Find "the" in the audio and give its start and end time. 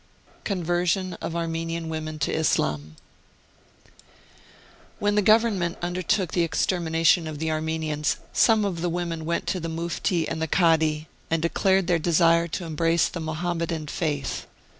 5.13-5.21, 6.31-6.41, 7.37-7.51, 8.81-8.89, 9.59-9.69, 10.41-10.47, 13.09-13.19